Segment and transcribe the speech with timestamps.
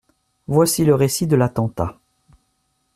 [0.47, 1.99] Voici le récit de l’attentat.